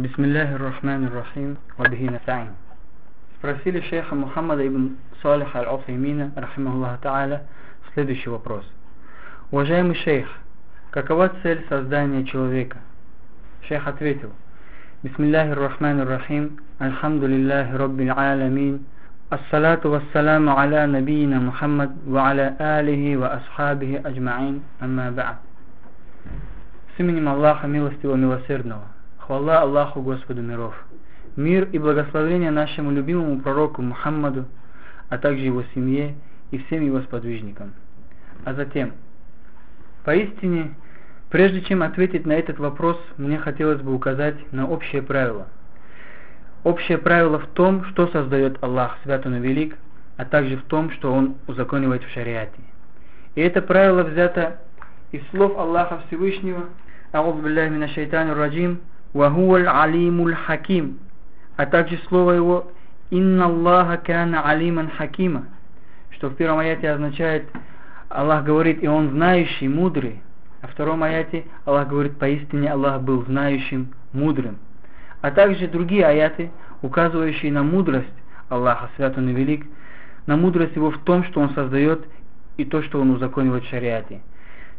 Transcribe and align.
Бисмиллахи 0.00 0.54
рахмани 0.54 1.08
рахим, 1.08 1.58
вабихи 1.76 2.08
настаин. 2.08 2.54
Спросили 3.36 3.82
шейха 3.82 4.14
Мухаммада 4.14 4.66
ибн 4.66 4.96
Салиха 5.20 5.58
аль-Афаймина, 5.58 6.32
рахимахуллаху 6.36 7.02
та'аля, 7.02 7.42
следующий 7.92 8.30
вопрос. 8.30 8.64
Уважаемый 9.50 9.94
шейх, 9.96 10.26
какова 10.90 11.30
цель 11.42 11.66
создания 11.68 12.24
человека? 12.24 12.78
Шейх 13.68 13.86
ответил, 13.86 14.32
Бисмиллахи 15.02 15.50
рахмани 15.50 16.02
рахим, 16.02 16.60
альхамдулиллахи 16.78 17.72
раббил 17.74 18.12
аламин, 18.16 18.86
ассалату 19.28 19.90
вассаламу 19.90 20.56
аля 20.56 20.86
набиина 20.86 21.40
Мухаммад 21.40 21.90
ва 22.06 22.28
аля 22.28 22.56
алихи 22.58 23.16
ва 23.16 23.34
асхабихи 23.34 23.96
аджмаин, 23.96 24.62
амма 24.80 25.10
ба'д. 25.10 25.36
С 26.96 27.00
именем 27.00 27.28
Аллаха 27.28 27.66
милостивого 27.66 28.16
милосердного. 28.16 28.84
Хвала 29.30 29.60
Аллаху 29.60 30.02
Господу 30.02 30.42
миров. 30.42 30.74
Мир 31.36 31.68
и 31.70 31.78
благословение 31.78 32.50
нашему 32.50 32.90
любимому 32.90 33.40
пророку 33.40 33.80
Мухаммаду, 33.80 34.46
а 35.08 35.18
также 35.18 35.44
его 35.44 35.62
семье 35.72 36.16
и 36.50 36.58
всем 36.58 36.84
его 36.84 37.00
сподвижникам. 37.02 37.74
А 38.44 38.54
затем, 38.54 38.90
поистине, 40.04 40.74
прежде 41.30 41.62
чем 41.62 41.84
ответить 41.84 42.26
на 42.26 42.32
этот 42.32 42.58
вопрос, 42.58 42.98
мне 43.18 43.38
хотелось 43.38 43.80
бы 43.80 43.94
указать 43.94 44.34
на 44.52 44.66
общее 44.66 45.00
правило. 45.00 45.46
Общее 46.64 46.98
правило 46.98 47.38
в 47.38 47.46
том, 47.50 47.84
что 47.84 48.08
создает 48.08 48.60
Аллах, 48.64 48.98
свят 49.04 49.24
он 49.26 49.36
и 49.36 49.38
велик, 49.38 49.76
а 50.16 50.24
также 50.24 50.56
в 50.56 50.62
том, 50.62 50.90
что 50.90 51.12
Он 51.12 51.36
узаконивает 51.46 52.02
в 52.02 52.10
шариате. 52.10 52.60
И 53.36 53.40
это 53.40 53.62
правило 53.62 54.02
взято 54.02 54.58
из 55.12 55.22
слов 55.30 55.56
Аллаха 55.56 56.02
Всевышнего, 56.08 56.64
«Аузу 57.12 57.40
билляхи 57.42 57.70
мина 57.70 57.86
шайтани 57.86 58.32
раджим», 58.32 58.80
«Вахуаль 59.12 59.66
алимуль 59.66 60.34
хаким», 60.34 60.98
а 61.56 61.66
также 61.66 61.98
слово 62.08 62.32
его 62.32 62.72
«Инна 63.10 63.46
Аллаха 63.46 63.96
кана 63.96 64.42
алиман 64.42 64.90
хакима», 64.90 65.46
что 66.10 66.28
в 66.28 66.34
первом 66.34 66.58
аяте 66.58 66.90
означает 66.90 67.46
Аллах 68.10 68.44
говорит, 68.44 68.82
и 68.82 68.88
Он 68.88 69.10
знающий, 69.10 69.68
мудрый. 69.68 70.20
А 70.62 70.66
в 70.66 70.72
втором 70.72 71.02
аяте 71.02 71.44
Аллах 71.64 71.88
говорит, 71.88 72.18
поистине 72.18 72.70
Аллах 72.70 73.02
был 73.02 73.24
знающим, 73.24 73.94
мудрым. 74.12 74.58
А 75.22 75.30
также 75.30 75.68
другие 75.68 76.04
аяты, 76.04 76.50
указывающие 76.82 77.52
на 77.52 77.62
мудрость 77.62 78.08
Аллаха, 78.48 78.90
свят 78.96 79.16
Он 79.16 79.28
и 79.28 79.32
велик, 79.32 79.66
на 80.26 80.36
мудрость 80.36 80.74
Его 80.76 80.90
в 80.90 80.98
том, 80.98 81.24
что 81.24 81.40
Он 81.40 81.50
создает 81.50 82.04
и 82.56 82.64
то, 82.64 82.82
что 82.82 83.00
Он 83.00 83.10
узаконивает 83.10 83.64
в 83.64 83.68
шариате. 83.68 84.20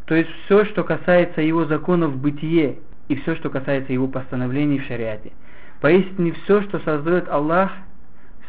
То 0.06 0.16
есть 0.16 0.30
все, 0.46 0.66
что 0.66 0.84
касается 0.84 1.42
Его 1.42 1.66
законов 1.66 2.16
бытие 2.18 2.80
и 3.12 3.16
все, 3.18 3.36
что 3.36 3.50
касается 3.50 3.92
Его 3.92 4.08
постановлений 4.08 4.80
в 4.80 4.86
шариате. 4.86 5.34
Поистине 5.82 6.32
все, 6.32 6.62
что 6.62 6.80
создает 6.80 7.28
Аллах, 7.28 7.72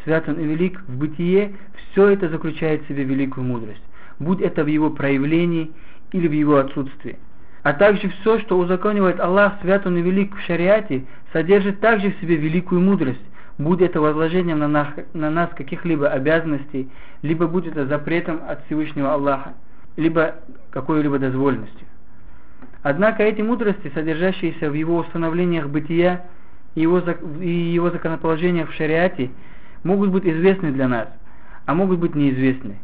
свят 0.03 0.29
Он 0.29 0.39
и 0.39 0.45
велик 0.45 0.79
в 0.87 0.97
бытие, 0.97 1.55
все 1.91 2.09
это 2.09 2.29
заключает 2.29 2.83
в 2.83 2.87
себе 2.87 3.03
великую 3.03 3.45
мудрость. 3.45 3.83
Будь 4.19 4.39
это 4.39 4.63
в 4.63 4.67
Его 4.67 4.89
проявлении 4.89 5.71
или 6.13 6.29
в 6.29 6.31
Его 6.31 6.55
отсутствии. 6.57 7.17
А 7.63 7.73
также 7.73 8.07
все, 8.07 8.39
что 8.39 8.57
узаконивает 8.57 9.19
Аллах, 9.19 9.55
свят 9.61 9.85
Он 9.85 9.97
и 9.97 10.01
велик 10.01 10.33
в 10.33 10.39
шариате, 10.41 11.03
содержит 11.33 11.81
также 11.81 12.11
в 12.11 12.21
себе 12.21 12.37
великую 12.37 12.79
мудрость, 12.79 13.25
будь 13.57 13.81
это 13.81 13.99
возложением 13.99 14.59
на 14.59 14.69
нас, 14.69 14.87
на 15.13 15.29
нас 15.29 15.49
каких-либо 15.55 16.07
обязанностей, 16.07 16.89
либо 17.21 17.47
будь 17.47 17.67
это 17.67 17.85
запретом 17.85 18.39
от 18.47 18.65
Всевышнего 18.65 19.13
Аллаха, 19.13 19.55
либо 19.97 20.35
какой-либо 20.71 21.19
дозволенностью. 21.19 21.87
Однако 22.83 23.23
эти 23.23 23.41
мудрости, 23.41 23.91
содержащиеся 23.93 24.69
в 24.69 24.73
его 24.73 24.97
установлениях 24.97 25.69
бытия 25.69 26.25
и 26.75 26.81
его, 26.81 26.99
и 27.41 27.49
его 27.49 27.89
законоположениях 27.89 28.69
в 28.69 28.73
шариате, 28.73 29.31
могут 29.83 30.11
быть 30.11 30.25
известны 30.25 30.71
для 30.71 30.89
нас, 30.89 31.07
а 31.65 31.73
могут 31.73 31.99
быть 31.99 32.13
неизвестны. 32.13 32.79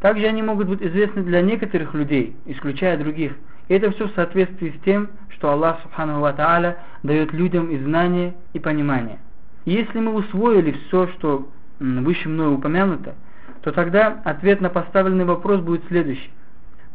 Также 0.00 0.26
они 0.26 0.42
могут 0.42 0.68
быть 0.68 0.82
известны 0.82 1.22
для 1.22 1.40
некоторых 1.40 1.94
людей, 1.94 2.36
исключая 2.46 2.98
других. 2.98 3.32
И 3.68 3.74
это 3.74 3.90
все 3.92 4.08
в 4.08 4.14
соответствии 4.14 4.74
с 4.76 4.84
тем, 4.84 5.08
что 5.30 5.50
Аллах 5.50 5.80
Субхану 5.82 6.20
Ва 6.20 6.34
Та'аля 6.36 6.76
дает 7.02 7.32
людям 7.32 7.70
и 7.70 7.78
знания, 7.78 8.34
и 8.54 8.58
понимание. 8.58 9.18
Если 9.64 10.00
мы 10.00 10.14
усвоили 10.14 10.72
все, 10.72 11.08
что 11.08 11.48
выше 11.78 12.28
мною 12.28 12.54
упомянуто, 12.54 13.14
то 13.62 13.70
тогда 13.70 14.20
ответ 14.24 14.60
на 14.60 14.68
поставленный 14.68 15.24
вопрос 15.24 15.60
будет 15.60 15.84
следующий. 15.88 16.30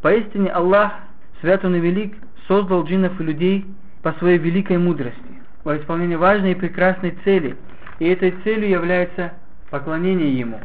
Поистине 0.02 0.50
Аллах, 0.50 0.94
свят 1.43 1.65
Он 1.65 1.75
и 1.77 1.81
велик, 1.81 2.15
создал 2.47 2.85
джиннов 2.85 3.21
и 3.21 3.25
людей 3.25 3.67
по 4.03 4.13
своей 4.15 4.39
великой 4.39 4.79
мудрости, 4.79 5.43
во 5.65 5.77
исполнении 5.77 6.17
важной 6.17 6.53
и 6.53 6.55
прекрасной 6.55 7.17
цели, 7.25 7.57
и 7.99 8.09
этой 8.09 8.33
целью 8.45 8.69
является 8.69 9.33
поклонение 9.71 10.39
Ему. 10.39 10.61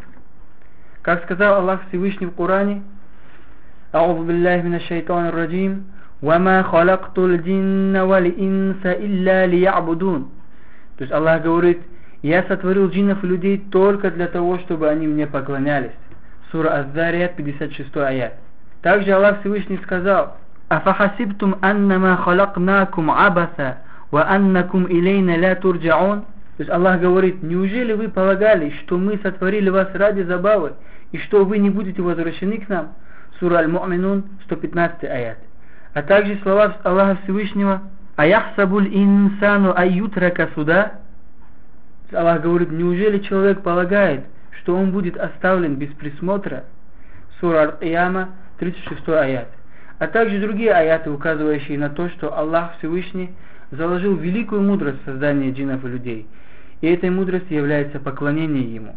Как 1.01 1.23
сказал 1.23 1.55
Аллах 1.55 1.81
Всевышний 1.89 2.27
в 2.27 2.31
Коране, 2.31 2.81
أعوذ 3.95 4.25
بالله 4.25 4.61
من 4.61 4.75
الشيطان 4.75 5.25
الرجيم 5.25 5.73
وما 6.23 6.61
خلقت 6.63 7.19
الجن 7.19 7.97
والإنس 7.97 8.83
إلا 8.85 9.45
ليعبدون 9.45 10.29
То 10.97 11.03
есть 11.03 11.13
Аллах 11.13 11.43
говорит, 11.43 11.79
я 12.23 12.43
сотворил 12.43 12.89
джиннов 12.89 13.23
и 13.23 13.27
людей 13.27 13.57
только 13.71 14.09
для 14.09 14.27
того, 14.27 14.57
чтобы 14.59 14.89
они 14.89 15.07
мне 15.07 15.27
поклонялись. 15.27 15.91
Сура 16.51 16.69
Аз-Зарият, 16.69 17.35
56 17.35 17.97
аят. 17.97 18.33
Также 18.81 19.11
Аллах 19.11 19.39
Всевышний 19.41 19.79
сказал, 19.83 20.37
«Афахасибтум 20.68 21.56
аннама 21.60 22.16
халакнакум 22.16 23.10
абаса, 23.10 23.78
ва 24.10 24.28
аннакум 24.28 24.86
илейна 24.86 25.36
ля 25.36 25.54
турджаун?» 25.56 26.24
То 26.58 26.62
есть 26.62 26.70
Аллах 26.72 27.00
говорит, 27.00 27.40
неужели 27.40 27.92
вы 27.92 28.08
полагали, 28.08 28.70
что 28.80 28.98
мы 28.98 29.20
сотворили 29.22 29.70
вас 29.70 29.90
ради 29.94 30.22
забавы, 30.22 30.72
и 31.12 31.18
что 31.18 31.44
вы 31.44 31.58
не 31.58 31.70
будете 31.70 32.02
возвращены 32.02 32.58
к 32.58 32.68
нам? 32.68 32.94
Сура 33.38 33.58
Аль-Му'минун, 33.58 34.24
115 34.46 35.04
аят. 35.04 35.38
А 35.94 36.02
также 36.02 36.36
слова 36.42 36.76
Аллаха 36.82 37.16
Всевышнего, 37.22 37.82
«Аяхсабуль 38.16 38.88
инсану 38.88 39.72
аютрака 39.72 40.48
суда?» 40.56 40.94
Аллах 42.12 42.42
говорит, 42.42 42.72
неужели 42.72 43.20
человек 43.20 43.62
полагает, 43.62 44.24
что 44.60 44.74
он 44.74 44.90
будет 44.90 45.16
оставлен 45.16 45.76
без 45.76 45.90
присмотра? 45.90 46.64
Сура 47.38 47.58
Аль-Qiyама, 47.58 48.30
36 48.58 49.08
аят. 49.10 49.48
А 49.98 50.06
также 50.06 50.40
другие 50.40 50.72
аяты, 50.72 51.10
указывающие 51.10 51.78
на 51.78 51.90
то, 51.90 52.08
что 52.10 52.36
Аллах 52.36 52.76
Всевышний 52.78 53.30
заложил 53.70 54.14
великую 54.16 54.62
мудрость 54.62 55.02
в 55.02 55.04
создании 55.04 55.52
джинов 55.52 55.84
и 55.84 55.88
людей. 55.88 56.26
И 56.80 56.86
этой 56.86 57.10
мудростью 57.10 57.58
является 57.58 57.98
поклонение 57.98 58.62
Ему. 58.62 58.94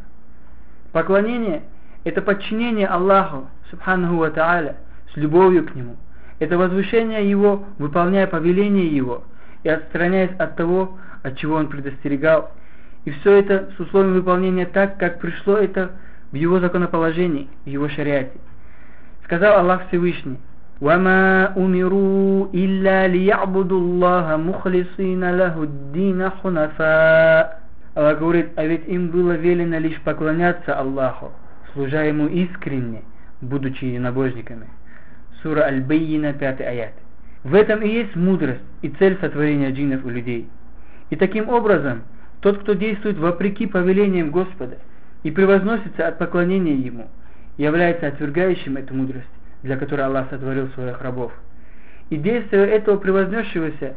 Поклонение– 0.92 1.64
это 2.04 2.22
подчинение 2.22 2.88
Аллаху, 2.88 3.48
Субханаху 3.72 4.18
Ва 4.18 4.30
Та'аля, 4.30 4.76
с 5.14 5.18
любовью 5.18 5.66
к 5.66 5.74
Нему. 5.74 5.98
Это 6.40 6.58
возвышение 6.58 7.28
Его, 7.28 7.66
выполняя 7.80 8.28
повеление 8.28 8.88
Его 8.88 9.24
и 9.64 9.70
отстраняясь 9.70 10.36
от 10.38 10.56
того, 10.56 10.98
от 11.24 11.38
чего 11.38 11.56
Он 11.56 11.68
предостерегал. 11.68 12.52
И 13.06 13.12
все 13.12 13.40
это 13.40 13.72
с 13.76 13.80
условием 13.80 14.14
выполнения 14.14 14.66
так, 14.66 14.98
как 14.98 15.20
пришло 15.20 15.56
это 15.56 15.92
в 16.32 16.36
Его 16.36 16.60
законоположении, 16.60 17.50
в 17.66 17.70
Его 17.70 17.90
шариате. 17.90 18.40
Сказал 19.24 19.60
Аллах 19.60 19.88
Всевышний, 19.88 20.38
وما 20.81 21.57
أمروا 21.57 22.47
إلا 22.55 23.09
ليعبدوا 23.09 23.81
الله 23.81 24.37
مخلصين 24.37 25.31
له 25.31 25.63
الدين 25.63 26.31
حنفاء 26.31 27.67
Аллах 27.97 28.19
говорит, 28.19 28.49
а 28.57 28.67
ведь 28.67 28.87
им 28.89 29.09
было 29.09 29.33
велено 29.33 29.79
лишь 29.79 29.99
поклоняться 30.03 30.79
Аллаху, 30.79 31.33
служа 31.73 32.03
Ему 32.03 32.27
искренне, 32.27 33.05
будучи 33.41 33.87
единобожниками. 33.87 34.67
Сура 35.43 35.63
Аль-Байина, 35.63 36.35
5 36.35 36.61
аят. 36.61 36.93
В 37.43 37.55
этом 37.55 37.81
и 37.81 37.89
есть 37.89 38.15
мудрость 38.15 38.61
и 38.83 38.91
цель 38.91 39.17
сотворения 39.19 39.71
джиннов 39.71 40.05
у 40.05 40.11
людей. 40.11 40.47
И 41.09 41.17
таким 41.17 41.49
образом, 41.49 42.03
тот, 42.41 42.59
кто 42.59 42.75
действует 42.75 43.17
вопреки 43.17 43.67
повелениям 43.67 44.31
Господа 44.31 44.77
и 45.23 45.31
превозносится 45.31 46.07
от 46.07 46.19
поклонения 46.19 46.75
Ему, 46.75 47.09
является 47.57 48.09
отвергающим 48.09 48.77
эту 48.77 48.93
мудрость 48.93 49.27
для 49.63 49.77
которой 49.77 50.03
Аллах 50.07 50.29
сотворил 50.31 50.69
своих 50.71 51.01
рабов. 51.01 51.33
И 52.11 52.17
действие 52.17 52.67
этого 52.67 52.97
превознесшегося 52.97 53.97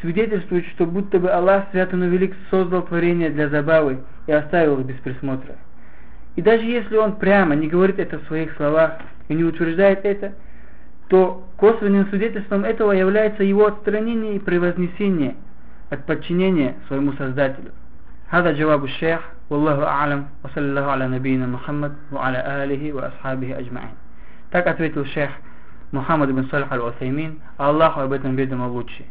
свидетельствует, 0.00 0.66
что 0.66 0.86
будто 0.86 1.18
бы 1.18 1.30
Аллах 1.30 1.64
свят 1.70 1.92
и 1.92 1.96
велик 1.96 2.34
создал 2.50 2.82
творение 2.82 3.30
для 3.30 3.48
забавы 3.48 4.00
и 4.26 4.32
оставил 4.32 4.80
их 4.80 4.86
без 4.86 4.96
присмотра. 4.96 5.54
И 6.36 6.42
даже 6.42 6.64
если 6.64 6.96
он 6.96 7.16
прямо 7.16 7.54
не 7.54 7.68
говорит 7.68 7.98
это 7.98 8.18
в 8.18 8.26
своих 8.26 8.54
словах 8.56 8.98
и 9.28 9.34
не 9.34 9.44
утверждает 9.44 10.04
это, 10.04 10.34
то 11.08 11.46
косвенным 11.56 12.08
свидетельством 12.08 12.64
этого 12.64 12.92
является 12.92 13.44
его 13.44 13.66
отстранение 13.66 14.36
и 14.36 14.38
превознесение 14.38 15.36
от 15.90 16.04
подчинения 16.06 16.74
своему 16.88 17.12
Создателю. 17.12 17.72
هذا 18.28 18.52
جواب 18.52 18.84
الشيخ 18.84 19.20
والله 19.50 19.84
أعلم 19.84 20.26
وصلى 20.44 20.64
الله 20.64 20.82
على 20.82 21.08
نبينا 21.08 21.46
محمد 21.46 21.92
وعلى 22.12 22.64
آله 22.64 22.92
وأصحابه 22.92 23.58
أجمعين 23.58 23.94
Так 24.50 24.66
ответил 24.66 25.04
шейх 25.06 25.30
Мухаммад 25.92 26.30
ибн 26.30 26.48
Салих 26.50 26.70
аль-Усаймин, 26.72 27.40
Аллаху 27.56 28.00
об 28.00 28.12
этом 28.12 28.36
ведомо 28.36 28.68
лучше. 28.68 29.04